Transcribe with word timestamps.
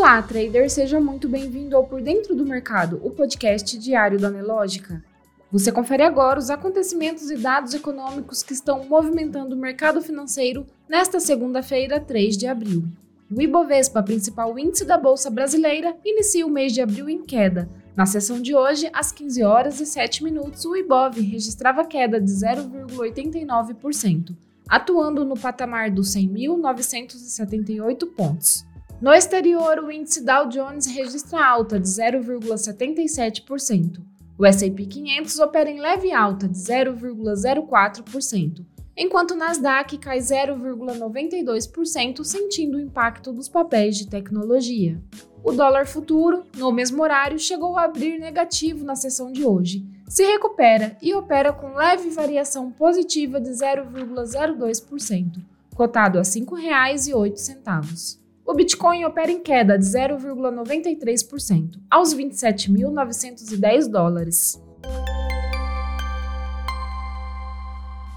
Olá, 0.00 0.22
trader, 0.22 0.70
seja 0.70 0.98
muito 0.98 1.28
bem-vindo 1.28 1.76
ao 1.76 1.86
Por 1.86 2.00
Dentro 2.00 2.34
do 2.34 2.46
Mercado, 2.46 2.98
o 3.04 3.10
podcast 3.10 3.78
diário 3.78 4.18
da 4.18 4.30
Nelógica. 4.30 5.04
Você 5.52 5.70
confere 5.70 6.02
agora 6.02 6.38
os 6.38 6.48
acontecimentos 6.48 7.30
e 7.30 7.36
dados 7.36 7.74
econômicos 7.74 8.42
que 8.42 8.54
estão 8.54 8.82
movimentando 8.86 9.54
o 9.54 9.58
mercado 9.58 10.00
financeiro 10.00 10.66
nesta 10.88 11.20
segunda-feira, 11.20 12.00
3 12.00 12.38
de 12.38 12.46
abril. 12.46 12.84
O 13.30 13.42
Ibovespa, 13.42 14.02
principal 14.02 14.58
índice 14.58 14.86
da 14.86 14.96
Bolsa 14.96 15.28
Brasileira, 15.28 15.94
inicia 16.02 16.46
o 16.46 16.50
mês 16.50 16.72
de 16.72 16.80
abril 16.80 17.06
em 17.06 17.22
queda. 17.22 17.68
Na 17.94 18.06
sessão 18.06 18.40
de 18.40 18.54
hoje, 18.54 18.88
às 18.94 19.12
15 19.12 19.42
horas 19.42 19.80
e 19.80 19.86
7 19.86 20.24
minutos, 20.24 20.64
o 20.64 20.74
Ibov 20.74 21.20
registrava 21.20 21.84
queda 21.84 22.18
de 22.18 22.32
0,89%, 22.32 24.34
atuando 24.66 25.26
no 25.26 25.38
patamar 25.38 25.90
dos 25.90 26.16
100.978 26.16 28.06
pontos. 28.16 28.69
No 29.00 29.12
exterior, 29.14 29.78
o 29.78 29.90
índice 29.90 30.22
Dow 30.22 30.46
Jones 30.46 30.86
registra 30.86 31.42
alta 31.42 31.80
de 31.80 31.88
0,77%. 31.88 33.98
O 34.36 34.44
S&P 34.44 34.84
500 34.84 35.38
opera 35.38 35.70
em 35.70 35.80
leve 35.80 36.12
alta 36.12 36.46
de 36.46 36.58
0,04%, 36.58 38.62
enquanto 38.94 39.30
o 39.30 39.36
Nasdaq 39.36 39.96
cai 39.96 40.18
0,92%, 40.18 42.22
sentindo 42.24 42.76
o 42.76 42.80
impacto 42.80 43.32
dos 43.32 43.48
papéis 43.48 43.96
de 43.96 44.06
tecnologia. 44.06 45.00
O 45.42 45.52
dólar 45.52 45.86
futuro, 45.86 46.44
no 46.58 46.70
mesmo 46.70 47.02
horário, 47.02 47.38
chegou 47.38 47.78
a 47.78 47.84
abrir 47.84 48.18
negativo 48.18 48.84
na 48.84 48.94
sessão 48.94 49.32
de 49.32 49.46
hoje. 49.46 49.82
Se 50.08 50.22
recupera 50.24 50.98
e 51.00 51.14
opera 51.14 51.54
com 51.54 51.72
leve 51.72 52.10
variação 52.10 52.70
positiva 52.70 53.40
de 53.40 53.48
0,02%, 53.48 55.40
cotado 55.74 56.18
a 56.18 56.22
R$ 56.22 56.28
5,08 56.28 58.20
o 58.50 58.54
Bitcoin 58.54 59.04
opera 59.04 59.30
em 59.30 59.38
queda 59.38 59.78
de 59.78 59.84
0,93%, 59.84 61.78
aos 61.88 62.12
27.910 62.12 63.88
dólares. 63.88 64.60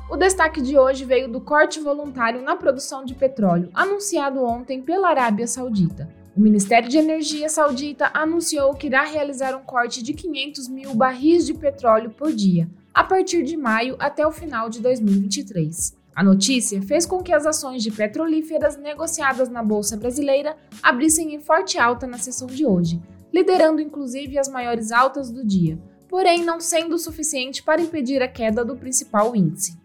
O 0.10 0.18
destaque 0.18 0.60
de 0.60 0.76
hoje 0.76 1.06
veio 1.06 1.32
do 1.32 1.40
corte 1.40 1.80
voluntário 1.80 2.42
na 2.42 2.56
produção 2.56 3.06
de 3.06 3.14
petróleo, 3.14 3.70
anunciado 3.76 4.44
ontem 4.44 4.82
pela 4.82 5.10
Arábia 5.10 5.46
Saudita. 5.46 6.10
O 6.36 6.42
Ministério 6.42 6.90
de 6.90 6.98
Energia 6.98 7.48
saudita 7.48 8.10
anunciou 8.12 8.74
que 8.74 8.88
irá 8.88 9.04
realizar 9.04 9.56
um 9.56 9.62
corte 9.62 10.02
de 10.02 10.16
500 10.16 10.68
mil 10.68 10.96
barris 10.96 11.46
de 11.46 11.54
petróleo 11.54 12.10
por 12.10 12.34
dia, 12.34 12.68
a 12.92 13.04
partir 13.04 13.44
de 13.44 13.56
maio 13.56 13.96
até 14.00 14.26
o 14.26 14.32
final 14.32 14.68
de 14.68 14.82
2023. 14.82 16.02
A 16.16 16.24
notícia 16.24 16.80
fez 16.82 17.06
com 17.06 17.24
que 17.24 17.34
as 17.34 17.46
ações 17.46 17.82
de 17.82 17.92
petrolíferas 17.92 18.78
negociadas 18.78 19.50
na 19.50 19.64
Bolsa 19.64 19.98
Brasileira 19.98 20.56
abrissem 20.82 21.34
em 21.34 21.40
forte 21.40 21.80
alta 21.80 22.06
na 22.06 22.20
sessão 22.20 22.48
de 22.48 22.66
hoje, 22.66 23.02
liderando 23.34 23.82
inclusive 23.82 24.38
as 24.38 24.48
maiores 24.48 24.92
altas 24.92 25.32
do 25.32 25.44
dia, 25.44 25.80
porém 26.08 26.44
não 26.44 26.60
sendo 26.60 26.94
o 26.94 27.00
suficiente 27.00 27.64
para 27.64 27.82
impedir 27.82 28.22
a 28.22 28.28
queda 28.28 28.64
do 28.64 28.76
principal 28.76 29.36
índice. 29.36 29.76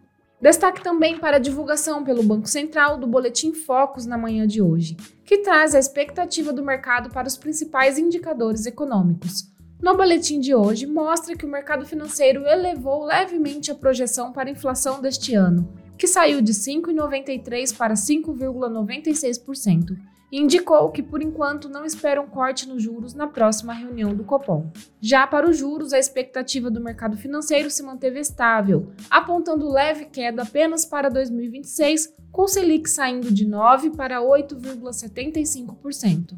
Destaque 0.40 0.82
também 0.82 1.18
para 1.18 1.36
a 1.38 1.40
divulgação 1.40 2.04
pelo 2.04 2.22
Banco 2.22 2.46
Central 2.46 2.98
do 2.98 3.06
Boletim 3.06 3.54
Focus 3.54 4.04
na 4.04 4.18
manhã 4.18 4.46
de 4.46 4.60
hoje, 4.60 4.96
que 5.24 5.38
traz 5.38 5.74
a 5.74 5.78
expectativa 5.78 6.52
do 6.52 6.62
mercado 6.62 7.08
para 7.08 7.26
os 7.26 7.36
principais 7.36 7.98
indicadores 7.98 8.66
econômicos. 8.66 9.50
No 9.80 9.96
boletim 9.96 10.38
de 10.38 10.54
hoje, 10.54 10.86
mostra 10.86 11.34
que 11.36 11.46
o 11.46 11.50
mercado 11.50 11.86
financeiro 11.86 12.46
elevou 12.46 13.04
levemente 13.04 13.70
a 13.70 13.74
projeção 13.74 14.32
para 14.32 14.48
a 14.48 14.52
inflação 14.52 15.00
deste 15.00 15.34
ano, 15.34 15.72
que 15.98 16.06
saiu 16.06 16.40
de 16.40 16.54
5,93% 16.54 17.76
para 17.76 17.94
5,96%, 17.94 19.98
e 20.30 20.38
indicou 20.38 20.90
que, 20.90 21.02
por 21.02 21.22
enquanto, 21.22 21.68
não 21.68 21.84
espera 21.84 22.20
um 22.20 22.28
corte 22.28 22.68
nos 22.68 22.82
juros 22.82 23.14
na 23.14 23.26
próxima 23.26 23.72
reunião 23.72 24.14
do 24.14 24.24
Copom. 24.24 24.70
Já 25.00 25.26
para 25.26 25.48
os 25.48 25.56
juros, 25.56 25.92
a 25.92 25.98
expectativa 25.98 26.70
do 26.70 26.82
mercado 26.82 27.16
financeiro 27.16 27.70
se 27.70 27.82
manteve 27.82 28.20
estável, 28.20 28.92
apontando 29.10 29.72
leve 29.72 30.04
queda 30.04 30.42
apenas 30.42 30.84
para 30.84 31.08
2026, 31.08 32.14
com 32.30 32.46
Selic 32.46 32.88
saindo 32.88 33.32
de 33.32 33.46
9% 33.46 33.96
para 33.96 34.20
8,75%. 34.20 36.34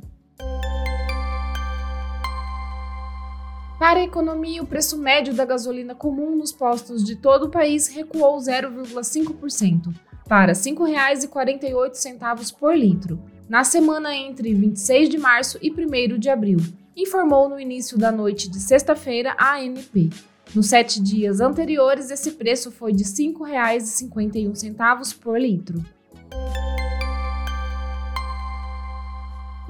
Para 3.80 3.98
a 4.00 4.04
economia, 4.04 4.62
o 4.62 4.66
preço 4.66 4.98
médio 4.98 5.32
da 5.32 5.46
gasolina 5.46 5.94
comum 5.94 6.36
nos 6.36 6.52
postos 6.52 7.02
de 7.02 7.16
todo 7.16 7.46
o 7.46 7.48
país 7.48 7.88
recuou 7.88 8.36
0,5%, 8.36 9.94
para 10.28 10.52
R$ 10.52 10.58
5,48 10.58 12.54
por 12.58 12.76
litro, 12.76 13.18
na 13.48 13.64
semana 13.64 14.14
entre 14.14 14.52
26 14.52 15.08
de 15.08 15.16
março 15.16 15.58
e 15.62 15.70
1 15.70 16.18
de 16.18 16.28
abril, 16.28 16.58
informou 16.94 17.48
no 17.48 17.58
início 17.58 17.96
da 17.96 18.12
noite 18.12 18.50
de 18.50 18.60
sexta-feira 18.60 19.34
a 19.38 19.54
ANP. 19.54 20.10
Nos 20.54 20.66
sete 20.66 21.02
dias 21.02 21.40
anteriores, 21.40 22.10
esse 22.10 22.32
preço 22.32 22.70
foi 22.70 22.92
de 22.92 23.04
R$ 23.04 23.08
5,51 23.08 25.18
por 25.18 25.40
litro. 25.40 25.82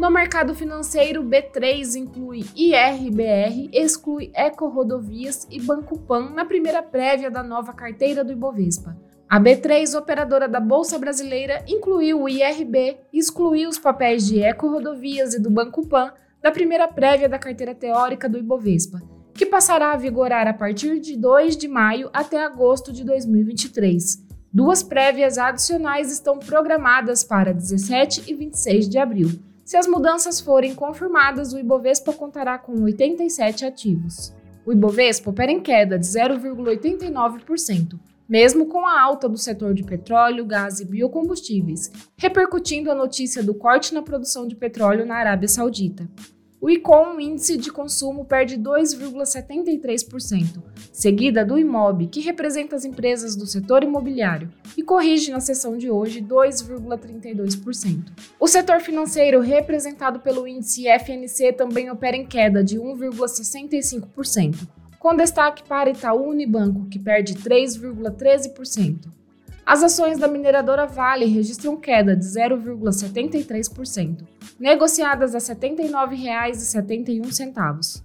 No 0.00 0.10
mercado 0.10 0.54
financeiro, 0.54 1.22
B3 1.22 1.96
inclui 1.96 2.46
IRBR, 2.56 3.68
exclui 3.70 4.30
Eco 4.32 4.66
Rodovias 4.66 5.46
e 5.50 5.60
Banco 5.60 5.98
Pan 5.98 6.30
na 6.30 6.46
primeira 6.46 6.82
prévia 6.82 7.30
da 7.30 7.42
nova 7.42 7.74
carteira 7.74 8.24
do 8.24 8.32
Ibovespa. 8.32 8.96
A 9.28 9.38
B3, 9.38 9.94
operadora 9.98 10.48
da 10.48 10.58
Bolsa 10.58 10.98
Brasileira, 10.98 11.62
incluiu 11.68 12.22
o 12.22 12.28
IRB 12.30 12.96
e 13.12 13.18
excluiu 13.18 13.68
os 13.68 13.78
papéis 13.78 14.26
de 14.26 14.42
Eco 14.42 14.70
Rodovias 14.70 15.34
e 15.34 15.38
do 15.38 15.50
Banco 15.50 15.86
Pan 15.86 16.14
da 16.42 16.50
primeira 16.50 16.88
prévia 16.88 17.28
da 17.28 17.38
carteira 17.38 17.74
teórica 17.74 18.26
do 18.26 18.38
Ibovespa, 18.38 19.02
que 19.34 19.44
passará 19.44 19.92
a 19.92 19.98
vigorar 19.98 20.48
a 20.48 20.54
partir 20.54 20.98
de 20.98 21.14
2 21.14 21.58
de 21.58 21.68
maio 21.68 22.08
até 22.10 22.42
agosto 22.42 22.90
de 22.90 23.04
2023. 23.04 24.26
Duas 24.50 24.82
prévias 24.82 25.36
adicionais 25.36 26.10
estão 26.10 26.38
programadas 26.38 27.22
para 27.22 27.52
17 27.52 28.24
e 28.26 28.34
26 28.34 28.88
de 28.88 28.96
abril. 28.96 29.49
Se 29.70 29.76
as 29.76 29.86
mudanças 29.86 30.40
forem 30.40 30.74
confirmadas, 30.74 31.52
o 31.52 31.58
Ibovespa 31.60 32.12
contará 32.12 32.58
com 32.58 32.72
87 32.82 33.64
ativos. 33.64 34.34
O 34.66 34.72
Ibovespa 34.72 35.30
opera 35.30 35.52
em 35.52 35.60
queda 35.60 35.96
de 35.96 36.04
0,89%, 36.04 37.96
mesmo 38.28 38.66
com 38.66 38.84
a 38.84 39.00
alta 39.00 39.28
do 39.28 39.38
setor 39.38 39.72
de 39.72 39.84
petróleo, 39.84 40.44
gás 40.44 40.80
e 40.80 40.84
biocombustíveis, 40.84 41.88
repercutindo 42.16 42.90
a 42.90 42.96
notícia 42.96 43.44
do 43.44 43.54
corte 43.54 43.94
na 43.94 44.02
produção 44.02 44.44
de 44.44 44.56
petróleo 44.56 45.06
na 45.06 45.14
Arábia 45.14 45.46
Saudita. 45.46 46.10
O 46.60 46.68
ICOM, 46.68 47.18
índice 47.18 47.56
de 47.56 47.72
consumo, 47.72 48.26
perde 48.26 48.58
2,73%, 48.58 50.62
seguida 50.92 51.42
do 51.42 51.58
IMOB, 51.58 52.08
que 52.08 52.20
representa 52.20 52.76
as 52.76 52.84
empresas 52.84 53.34
do 53.34 53.46
setor 53.46 53.82
imobiliário, 53.82 54.52
e 54.76 54.82
corrige 54.82 55.30
na 55.30 55.40
sessão 55.40 55.78
de 55.78 55.90
hoje 55.90 56.20
2,32%. 56.20 58.12
O 58.38 58.46
setor 58.46 58.80
financeiro, 58.80 59.40
representado 59.40 60.20
pelo 60.20 60.46
índice 60.46 60.86
FNC, 60.86 61.54
também 61.54 61.90
opera 61.90 62.14
em 62.14 62.26
queda 62.26 62.62
de 62.62 62.78
1,65%, 62.78 64.68
com 64.98 65.16
destaque 65.16 65.62
para 65.62 65.88
Itaú 65.88 66.28
Unibanco, 66.28 66.90
que 66.90 66.98
perde 66.98 67.36
3,13%. 67.36 69.19
As 69.70 69.82
ações 69.84 70.18
da 70.18 70.26
mineradora 70.26 70.84
Vale 70.84 71.26
registram 71.26 71.76
queda 71.76 72.16
de 72.16 72.24
0,73%, 72.24 74.26
negociadas 74.58 75.32
a 75.32 75.38
R$ 75.38 75.44
79,71. 75.44 78.02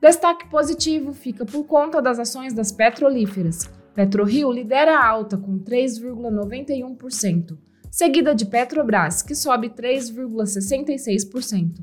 Destaque 0.00 0.48
positivo 0.48 1.12
fica 1.12 1.44
por 1.44 1.64
conta 1.64 2.00
das 2.00 2.18
ações 2.18 2.54
das 2.54 2.72
petrolíferas. 2.72 3.68
PetroRio 3.94 4.50
lidera 4.50 4.98
a 4.98 5.06
alta 5.06 5.36
com 5.36 5.58
3,91%, 5.58 7.58
seguida 7.90 8.34
de 8.34 8.46
Petrobras, 8.46 9.20
que 9.20 9.34
sobe 9.34 9.68
3,66%. 9.68 11.74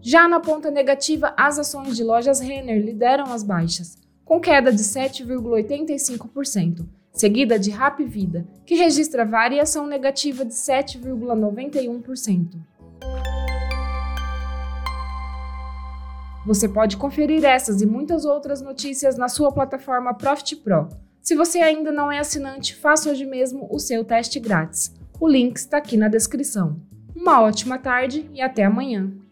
Já 0.00 0.28
na 0.28 0.38
ponta 0.38 0.70
negativa, 0.70 1.34
as 1.36 1.58
ações 1.58 1.96
de 1.96 2.04
lojas 2.04 2.38
Renner 2.38 2.80
lideram 2.80 3.32
as 3.32 3.42
baixas, 3.42 3.98
com 4.24 4.38
queda 4.38 4.72
de 4.72 4.84
7,85%, 4.84 6.86
seguida 7.12 7.58
de 7.58 7.70
Rap 7.70 8.04
Vida, 8.04 8.46
que 8.64 8.74
registra 8.74 9.24
variação 9.24 9.86
negativa 9.86 10.44
de 10.44 10.54
7,91%. 10.54 12.56
Você 16.46 16.68
pode 16.68 16.96
conferir 16.96 17.44
essas 17.44 17.82
e 17.82 17.86
muitas 17.86 18.24
outras 18.24 18.62
notícias 18.62 19.18
na 19.18 19.28
sua 19.28 19.52
plataforma 19.52 20.14
Profit 20.14 20.56
Pro. 20.56 20.88
Se 21.20 21.34
você 21.34 21.58
ainda 21.58 21.92
não 21.92 22.10
é 22.10 22.18
assinante, 22.18 22.74
faça 22.74 23.10
hoje 23.10 23.26
mesmo 23.26 23.68
o 23.70 23.78
seu 23.78 24.02
teste 24.02 24.40
grátis. 24.40 24.94
O 25.20 25.28
link 25.28 25.56
está 25.56 25.76
aqui 25.76 25.96
na 25.96 26.08
descrição. 26.08 26.80
Uma 27.14 27.42
ótima 27.42 27.78
tarde 27.78 28.30
e 28.32 28.40
até 28.40 28.64
amanhã! 28.64 29.27